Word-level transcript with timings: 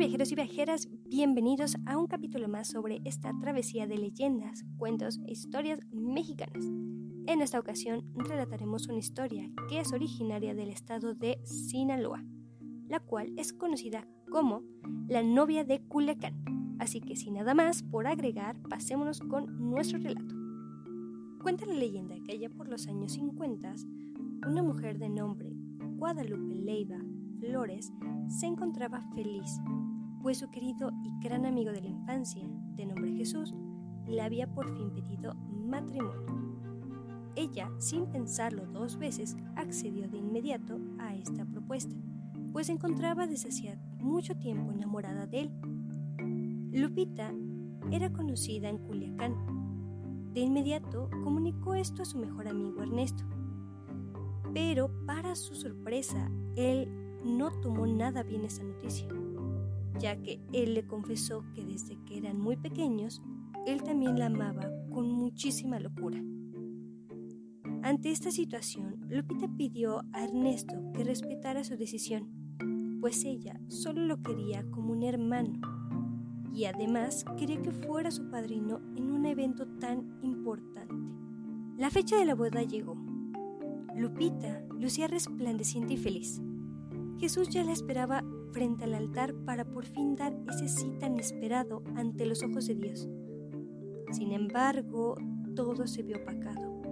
viajeros 0.00 0.32
y 0.32 0.34
viajeras? 0.34 0.88
Bienvenidos 1.04 1.76
a 1.84 1.98
un 1.98 2.06
capítulo 2.06 2.48
más 2.48 2.68
sobre 2.68 3.02
esta 3.04 3.38
travesía 3.38 3.86
de 3.86 3.98
leyendas, 3.98 4.64
cuentos 4.78 5.20
e 5.26 5.32
historias 5.32 5.78
mexicanas. 5.92 6.64
En 7.26 7.42
esta 7.42 7.58
ocasión 7.58 8.10
relataremos 8.14 8.88
una 8.88 8.96
historia 8.96 9.50
que 9.68 9.78
es 9.78 9.92
originaria 9.92 10.54
del 10.54 10.70
estado 10.70 11.12
de 11.12 11.38
Sinaloa, 11.44 12.24
la 12.88 13.00
cual 13.00 13.34
es 13.36 13.52
conocida 13.52 14.08
como 14.30 14.62
la 15.06 15.22
novia 15.22 15.64
de 15.64 15.82
Culiacán. 15.82 16.76
Así 16.78 17.02
que 17.02 17.14
sin 17.14 17.34
nada 17.34 17.52
más 17.52 17.82
por 17.82 18.06
agregar, 18.06 18.58
pasémonos 18.70 19.20
con 19.20 19.70
nuestro 19.70 19.98
relato. 19.98 20.34
Cuenta 21.42 21.66
la 21.66 21.74
leyenda 21.74 22.16
que 22.24 22.32
allá 22.32 22.48
por 22.48 22.68
los 22.68 22.86
años 22.86 23.12
50, 23.12 23.74
una 24.48 24.62
mujer 24.62 24.98
de 24.98 25.10
nombre 25.10 25.52
Guadalupe 25.98 26.54
Leiva 26.54 26.96
Flores 27.40 27.92
se 28.28 28.46
encontraba 28.46 29.02
feliz, 29.14 29.60
pues 30.22 30.38
su 30.38 30.50
querido 30.50 30.90
y 31.02 31.18
gran 31.22 31.46
amigo 31.46 31.72
de 31.72 31.80
la 31.80 31.88
infancia, 31.88 32.46
de 32.76 32.86
nombre 32.86 33.12
Jesús, 33.12 33.54
le 34.06 34.20
había 34.22 34.46
por 34.52 34.68
fin 34.76 34.90
pedido 34.92 35.34
matrimonio. 35.34 36.26
Ella, 37.36 37.70
sin 37.78 38.06
pensarlo 38.06 38.66
dos 38.66 38.98
veces, 38.98 39.36
accedió 39.56 40.08
de 40.08 40.18
inmediato 40.18 40.78
a 40.98 41.14
esta 41.14 41.44
propuesta, 41.44 41.94
pues 42.52 42.66
se 42.66 42.72
encontraba 42.72 43.26
desde 43.26 43.48
hacía 43.48 43.78
mucho 43.98 44.36
tiempo 44.36 44.72
enamorada 44.72 45.26
de 45.26 45.40
él. 45.42 45.52
Lupita 46.72 47.32
era 47.90 48.12
conocida 48.12 48.68
en 48.68 48.78
Culiacán. 48.78 49.34
De 50.34 50.40
inmediato 50.40 51.08
comunicó 51.24 51.74
esto 51.74 52.02
a 52.02 52.04
su 52.04 52.18
mejor 52.18 52.48
amigo 52.48 52.82
Ernesto. 52.82 53.24
Pero 54.52 54.90
para 55.06 55.34
su 55.36 55.54
sorpresa, 55.54 56.30
él 56.56 56.88
no 57.24 57.50
tomó 57.60 57.86
nada 57.86 58.22
bien 58.22 58.44
esa 58.44 58.62
noticia, 58.64 59.08
ya 60.00 60.20
que 60.20 60.40
él 60.52 60.74
le 60.74 60.86
confesó 60.86 61.44
que 61.54 61.64
desde 61.64 61.96
que 62.04 62.18
eran 62.18 62.40
muy 62.40 62.56
pequeños, 62.56 63.22
él 63.66 63.82
también 63.82 64.18
la 64.18 64.26
amaba 64.26 64.70
con 64.90 65.08
muchísima 65.10 65.78
locura. 65.78 66.20
Ante 67.82 68.10
esta 68.10 68.30
situación, 68.30 69.06
Lupita 69.08 69.46
pidió 69.56 70.02
a 70.12 70.24
Ernesto 70.24 70.74
que 70.94 71.04
respetara 71.04 71.64
su 71.64 71.76
decisión, 71.76 72.28
pues 73.00 73.24
ella 73.24 73.60
solo 73.68 74.04
lo 74.04 74.22
quería 74.22 74.64
como 74.70 74.92
un 74.92 75.02
hermano 75.02 75.60
y 76.52 76.64
además 76.64 77.24
quería 77.38 77.62
que 77.62 77.70
fuera 77.70 78.10
su 78.10 78.28
padrino 78.28 78.80
en 78.96 79.10
un 79.10 79.24
evento 79.24 79.66
tan 79.78 80.18
importante. 80.22 80.94
La 81.76 81.90
fecha 81.90 82.18
de 82.18 82.26
la 82.26 82.34
boda 82.34 82.62
llegó. 82.62 82.96
Lupita 83.96 84.62
lucía 84.78 85.06
resplandeciente 85.06 85.94
y 85.94 85.96
feliz. 85.96 86.42
Jesús 87.18 87.48
ya 87.48 87.64
la 87.64 87.72
esperaba 87.72 88.24
frente 88.52 88.84
al 88.84 88.94
altar 88.94 89.34
para 89.44 89.64
por 89.64 89.84
fin 89.84 90.16
dar 90.16 90.36
ese 90.48 90.68
sí 90.68 90.90
tan 90.98 91.18
esperado 91.18 91.82
ante 91.94 92.26
los 92.26 92.42
ojos 92.42 92.66
de 92.66 92.74
Dios. 92.74 93.08
Sin 94.12 94.32
embargo, 94.32 95.16
todo 95.54 95.86
se 95.86 96.02
vio 96.02 96.18
opacado. 96.18 96.82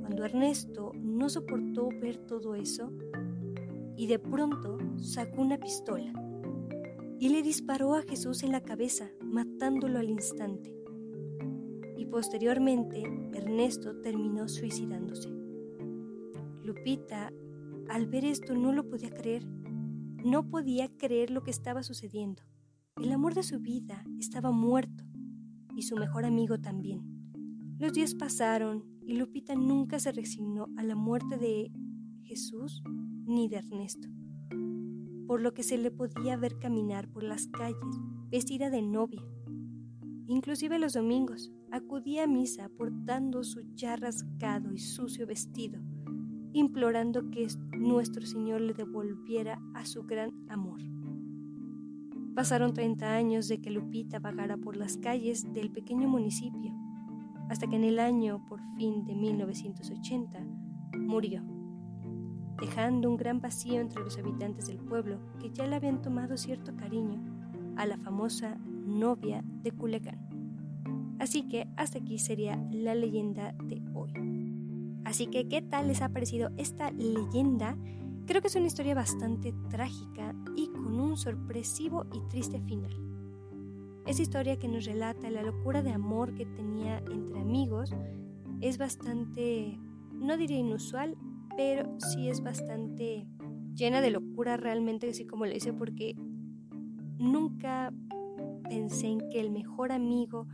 Cuando 0.00 0.24
Ernesto 0.24 0.92
no 0.94 1.28
soportó 1.28 1.88
ver 2.00 2.18
todo 2.18 2.54
eso, 2.54 2.92
y 3.96 4.06
de 4.06 4.18
pronto 4.18 4.78
sacó 4.98 5.42
una 5.42 5.58
pistola 5.58 6.12
y 7.18 7.30
le 7.30 7.42
disparó 7.42 7.94
a 7.94 8.02
Jesús 8.02 8.42
en 8.42 8.52
la 8.52 8.60
cabeza, 8.60 9.10
matándolo 9.22 9.98
al 9.98 10.10
instante. 10.10 10.76
Y 11.96 12.04
posteriormente, 12.04 13.02
Ernesto 13.32 13.96
terminó 14.02 14.48
suicidándose. 14.48 15.30
Lupita, 16.62 17.32
al 17.88 18.06
ver 18.06 18.26
esto, 18.26 18.54
no 18.54 18.72
lo 18.72 18.86
podía 18.86 19.10
creer 19.10 19.46
no 20.26 20.48
podía 20.48 20.88
creer 20.88 21.30
lo 21.30 21.44
que 21.44 21.52
estaba 21.52 21.84
sucediendo. 21.84 22.42
El 23.00 23.12
amor 23.12 23.34
de 23.34 23.44
su 23.44 23.60
vida 23.60 24.04
estaba 24.18 24.50
muerto 24.50 25.04
y 25.76 25.82
su 25.82 25.96
mejor 25.96 26.24
amigo 26.24 26.58
también. 26.58 27.00
Los 27.78 27.92
días 27.92 28.14
pasaron 28.14 28.84
y 29.02 29.14
Lupita 29.14 29.54
nunca 29.54 30.00
se 30.00 30.10
resignó 30.10 30.66
a 30.76 30.82
la 30.82 30.96
muerte 30.96 31.36
de 31.36 31.70
Jesús 32.24 32.82
ni 33.24 33.48
de 33.48 33.58
Ernesto, 33.58 34.08
por 35.28 35.40
lo 35.40 35.54
que 35.54 35.62
se 35.62 35.78
le 35.78 35.92
podía 35.92 36.36
ver 36.36 36.58
caminar 36.58 37.08
por 37.08 37.22
las 37.22 37.46
calles 37.46 38.00
vestida 38.28 38.68
de 38.68 38.82
novia. 38.82 39.22
Inclusive 40.26 40.80
los 40.80 40.94
domingos 40.94 41.52
acudía 41.70 42.24
a 42.24 42.26
misa 42.26 42.68
portando 42.76 43.44
su 43.44 43.60
ya 43.74 43.94
rasgado 43.94 44.72
y 44.72 44.78
sucio 44.80 45.24
vestido 45.24 45.80
implorando 46.58 47.30
que 47.30 47.46
nuestro 47.76 48.24
Señor 48.24 48.62
le 48.62 48.72
devolviera 48.72 49.60
a 49.74 49.84
su 49.84 50.04
gran 50.04 50.32
amor. 50.48 50.80
Pasaron 52.34 52.72
30 52.72 53.14
años 53.14 53.48
de 53.48 53.60
que 53.60 53.70
Lupita 53.70 54.18
vagara 54.18 54.56
por 54.56 54.76
las 54.76 54.96
calles 54.96 55.52
del 55.52 55.70
pequeño 55.70 56.08
municipio, 56.08 56.72
hasta 57.50 57.66
que 57.66 57.76
en 57.76 57.84
el 57.84 57.98
año 57.98 58.44
por 58.46 58.60
fin 58.76 59.04
de 59.04 59.14
1980 59.14 60.40
murió, 60.98 61.42
dejando 62.58 63.10
un 63.10 63.16
gran 63.16 63.40
vacío 63.40 63.80
entre 63.80 64.02
los 64.02 64.18
habitantes 64.18 64.66
del 64.66 64.78
pueblo 64.78 65.20
que 65.38 65.50
ya 65.50 65.66
le 65.66 65.76
habían 65.76 66.00
tomado 66.00 66.38
cierto 66.38 66.74
cariño 66.74 67.22
a 67.76 67.84
la 67.84 67.98
famosa 67.98 68.56
novia 68.56 69.44
de 69.62 69.72
Culecán. 69.72 71.16
Así 71.18 71.48
que 71.48 71.68
hasta 71.76 71.98
aquí 71.98 72.18
sería 72.18 72.56
la 72.70 72.94
leyenda 72.94 73.54
de 73.62 73.82
hoy. 73.94 74.55
Así 75.06 75.28
que, 75.28 75.46
¿qué 75.46 75.62
tal 75.62 75.86
les 75.86 76.02
ha 76.02 76.08
parecido 76.08 76.50
esta 76.56 76.90
leyenda? 76.90 77.78
Creo 78.26 78.42
que 78.42 78.48
es 78.48 78.56
una 78.56 78.66
historia 78.66 78.96
bastante 78.96 79.54
trágica 79.70 80.34
y 80.56 80.66
con 80.66 80.98
un 80.98 81.16
sorpresivo 81.16 82.06
y 82.12 82.28
triste 82.28 82.60
final. 82.60 82.90
Esa 84.04 84.22
historia 84.22 84.58
que 84.58 84.66
nos 84.66 84.84
relata 84.84 85.30
la 85.30 85.44
locura 85.44 85.80
de 85.84 85.92
amor 85.92 86.34
que 86.34 86.44
tenía 86.44 86.98
entre 86.98 87.40
amigos 87.40 87.94
es 88.60 88.78
bastante, 88.78 89.78
no 90.12 90.36
diría 90.36 90.58
inusual, 90.58 91.16
pero 91.56 91.88
sí 92.00 92.28
es 92.28 92.42
bastante 92.42 93.28
llena 93.74 94.00
de 94.00 94.10
locura 94.10 94.56
realmente, 94.56 95.08
así 95.08 95.24
como 95.24 95.46
le 95.46 95.54
dice, 95.54 95.72
porque 95.72 96.16
nunca 97.16 97.92
pensé 98.68 99.06
en 99.06 99.20
que 99.30 99.38
el 99.38 99.52
mejor 99.52 99.92
amigo, 99.92 100.48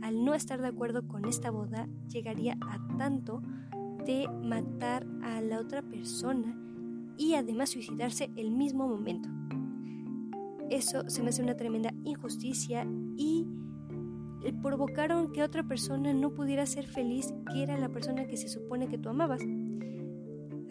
al 0.00 0.24
no 0.24 0.32
estar 0.32 0.62
de 0.62 0.68
acuerdo 0.68 1.06
con 1.06 1.26
esta 1.26 1.50
boda, 1.50 1.90
llegaría 2.08 2.56
a 2.62 2.96
tanto 2.96 3.42
de 4.08 4.26
matar 4.26 5.06
a 5.22 5.42
la 5.42 5.60
otra 5.60 5.82
persona 5.82 6.58
y 7.18 7.34
además 7.34 7.68
suicidarse 7.68 8.30
el 8.36 8.50
mismo 8.50 8.88
momento. 8.88 9.28
Eso 10.70 11.08
se 11.10 11.22
me 11.22 11.28
hace 11.28 11.42
una 11.42 11.56
tremenda 11.56 11.92
injusticia 12.04 12.86
y 13.18 13.46
provocaron 14.62 15.30
que 15.30 15.42
otra 15.42 15.62
persona 15.62 16.14
no 16.14 16.32
pudiera 16.32 16.64
ser 16.64 16.86
feliz, 16.86 17.34
que 17.52 17.62
era 17.62 17.76
la 17.76 17.90
persona 17.90 18.26
que 18.26 18.38
se 18.38 18.48
supone 18.48 18.88
que 18.88 18.96
tú 18.96 19.10
amabas. 19.10 19.42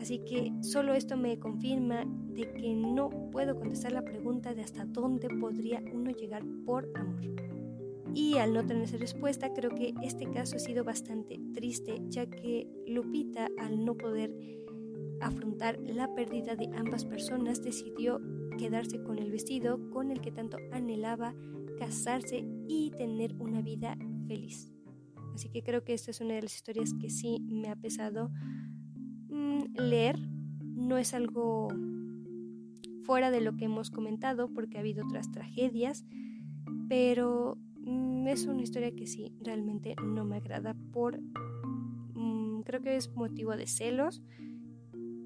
Así 0.02 0.20
que 0.20 0.52
solo 0.62 0.96
esto 0.96 1.16
me 1.16 1.38
confirma 1.38 2.06
de 2.34 2.52
que 2.54 2.74
no 2.74 3.10
puedo 3.32 3.56
contestar 3.56 3.92
la 3.92 4.04
pregunta 4.04 4.56
de 4.56 4.64
hasta 4.64 4.86
dónde 4.86 5.30
podría 5.30 5.84
uno 5.94 6.10
llegar 6.10 6.44
por 6.66 6.90
amor. 6.96 7.57
Y 8.18 8.40
al 8.40 8.52
no 8.52 8.66
tener 8.66 8.82
esa 8.82 8.98
respuesta, 8.98 9.54
creo 9.54 9.70
que 9.70 9.94
este 10.02 10.28
caso 10.32 10.56
ha 10.56 10.60
sido 10.60 10.84
bastante 10.84 11.40
triste, 11.54 12.02
ya 12.08 12.28
que 12.28 12.68
Lupita, 12.88 13.48
al 13.60 13.86
no 13.86 13.96
poder 13.96 14.34
afrontar 15.22 15.80
la 15.82 16.12
pérdida 16.16 16.56
de 16.56 16.68
ambas 16.76 17.06
personas, 17.06 17.62
decidió 17.62 18.20
quedarse 18.58 19.04
con 19.04 19.20
el 19.20 19.30
vestido 19.30 19.92
con 19.92 20.10
el 20.10 20.20
que 20.20 20.32
tanto 20.32 20.58
anhelaba 20.72 21.36
casarse 21.78 22.44
y 22.68 22.90
tener 22.98 23.36
una 23.36 23.62
vida 23.62 23.96
feliz. 24.28 24.74
Así 25.36 25.50
que 25.50 25.62
creo 25.62 25.84
que 25.84 25.94
esta 25.94 26.10
es 26.10 26.20
una 26.20 26.34
de 26.34 26.42
las 26.42 26.56
historias 26.56 26.96
que 27.00 27.12
sí 27.12 27.40
me 27.48 27.70
ha 27.70 27.76
pesado 27.76 28.32
mm, 29.30 29.76
leer. 29.76 30.18
No 30.64 30.98
es 30.98 31.14
algo 31.14 31.68
fuera 33.04 33.30
de 33.30 33.42
lo 33.42 33.56
que 33.58 33.66
hemos 33.66 33.92
comentado 33.92 34.52
porque 34.52 34.78
ha 34.78 34.80
habido 34.80 35.06
otras 35.06 35.32
tragedias, 35.32 36.04
pero 36.90 37.60
es 38.28 38.46
una 38.46 38.62
historia 38.62 38.92
que 38.92 39.08
sí, 39.08 39.34
realmente 39.40 39.96
no 40.04 40.26
me 40.26 40.38
agrada 40.38 40.76
por... 40.92 41.20
Mm, 42.14 42.62
creo 42.62 42.82
que 42.82 42.96
es 42.96 43.16
motivo 43.16 43.56
de 43.56 43.68
celos 43.68 44.22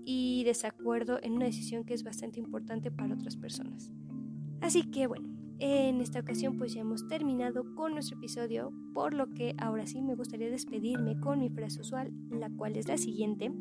y 0.05 0.43
desacuerdo 0.43 1.19
en 1.21 1.33
una 1.33 1.45
decisión 1.45 1.83
que 1.83 1.93
es 1.93 2.03
bastante 2.03 2.39
importante 2.39 2.91
para 2.91 3.15
otras 3.15 3.35
personas. 3.37 3.91
Así 4.61 4.83
que 4.83 5.07
bueno, 5.07 5.29
en 5.59 6.01
esta 6.01 6.19
ocasión 6.19 6.57
pues 6.57 6.73
ya 6.73 6.81
hemos 6.81 7.07
terminado 7.07 7.75
con 7.75 7.93
nuestro 7.93 8.17
episodio, 8.17 8.71
por 8.93 9.13
lo 9.13 9.29
que 9.33 9.55
ahora 9.57 9.85
sí 9.87 10.01
me 10.01 10.15
gustaría 10.15 10.49
despedirme 10.49 11.19
con 11.19 11.39
mi 11.39 11.49
frase 11.49 11.81
usual, 11.81 12.11
la 12.29 12.49
cual 12.49 12.77
es 12.77 12.87
la 12.87 12.97
siguiente. 12.97 13.51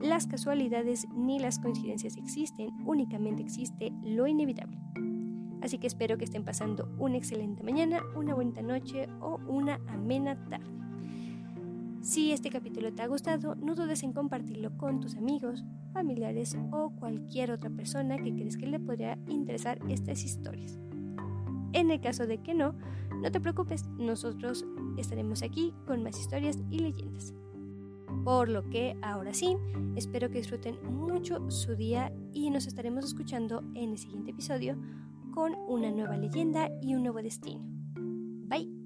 Las 0.00 0.26
casualidades 0.26 1.06
ni 1.14 1.38
las 1.38 1.58
coincidencias 1.58 2.16
existen, 2.16 2.70
únicamente 2.86 3.42
existe 3.42 3.92
lo 4.02 4.26
inevitable. 4.26 4.78
Así 5.62 5.78
que 5.78 5.86
espero 5.86 6.18
que 6.18 6.24
estén 6.24 6.44
pasando 6.44 6.88
una 6.98 7.16
excelente 7.16 7.62
mañana, 7.62 8.02
una 8.14 8.34
bonita 8.34 8.62
noche 8.62 9.08
o 9.20 9.40
una 9.48 9.80
amena 9.88 10.36
tarde. 10.48 10.78
Si 12.00 12.32
este 12.32 12.48
capítulo 12.48 12.92
te 12.92 13.02
ha 13.02 13.08
gustado, 13.08 13.54
no 13.56 13.74
dudes 13.74 14.02
en 14.02 14.12
compartirlo 14.12 14.76
con 14.78 15.00
tus 15.00 15.16
amigos, 15.16 15.64
familiares 15.92 16.56
o 16.70 16.90
cualquier 16.90 17.50
otra 17.50 17.70
persona 17.70 18.16
que 18.18 18.32
crees 18.32 18.56
que 18.56 18.66
le 18.66 18.78
podría 18.78 19.18
interesar 19.28 19.78
estas 19.88 20.24
historias. 20.24 20.78
En 21.72 21.90
el 21.90 22.00
caso 22.00 22.26
de 22.26 22.38
que 22.38 22.54
no, 22.54 22.74
no 23.20 23.30
te 23.30 23.40
preocupes, 23.40 23.88
nosotros 23.98 24.64
estaremos 24.96 25.42
aquí 25.42 25.74
con 25.86 26.02
más 26.02 26.18
historias 26.18 26.58
y 26.70 26.78
leyendas. 26.78 27.34
Por 28.24 28.48
lo 28.48 28.68
que 28.70 28.96
ahora 29.02 29.34
sí, 29.34 29.56
espero 29.96 30.30
que 30.30 30.38
disfruten 30.38 30.78
mucho 30.90 31.50
su 31.50 31.76
día 31.76 32.12
y 32.32 32.50
nos 32.50 32.66
estaremos 32.66 33.04
escuchando 33.04 33.62
en 33.74 33.90
el 33.90 33.98
siguiente 33.98 34.30
episodio 34.30 34.78
con 35.38 35.54
una 35.68 35.92
nueva 35.92 36.16
leyenda 36.16 36.68
y 36.82 36.96
un 36.96 37.04
nuevo 37.04 37.22
destino. 37.22 37.62
Bye. 38.48 38.77